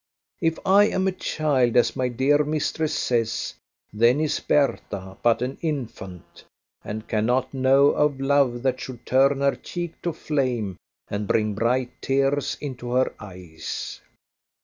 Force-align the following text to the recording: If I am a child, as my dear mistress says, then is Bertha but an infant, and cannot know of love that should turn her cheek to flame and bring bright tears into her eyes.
If 0.41 0.57
I 0.65 0.85
am 0.85 1.05
a 1.07 1.11
child, 1.11 1.77
as 1.77 1.95
my 1.95 2.07
dear 2.07 2.43
mistress 2.43 2.95
says, 2.95 3.53
then 3.93 4.19
is 4.19 4.39
Bertha 4.39 5.17
but 5.21 5.43
an 5.43 5.59
infant, 5.61 6.43
and 6.83 7.07
cannot 7.07 7.53
know 7.53 7.89
of 7.91 8.19
love 8.19 8.63
that 8.63 8.79
should 8.81 9.05
turn 9.05 9.41
her 9.41 9.55
cheek 9.55 10.01
to 10.01 10.11
flame 10.11 10.77
and 11.07 11.27
bring 11.27 11.53
bright 11.53 11.91
tears 12.01 12.57
into 12.59 12.93
her 12.93 13.13
eyes. 13.19 14.01